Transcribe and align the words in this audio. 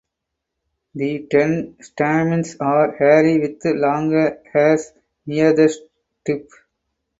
The 0.95 1.27
ten 1.29 1.75
stamens 1.79 2.55
are 2.59 2.93
hairy 2.95 3.39
with 3.39 3.63
longer 3.65 4.41
hairs 4.51 4.93
near 5.27 5.53
the 5.53 5.71
tip. 6.25 6.49